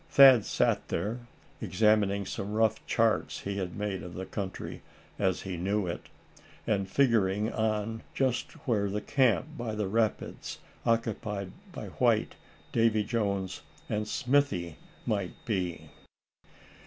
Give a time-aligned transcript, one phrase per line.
[0.09, 1.19] Thad sat there,
[1.61, 4.81] examining some rough charts he had made of the country,
[5.19, 6.09] as he knew it;
[6.65, 12.33] and figuring on just where the camp by the rapids, occupied by Bob White,
[12.71, 15.91] Davy Jones and Smithy, must be.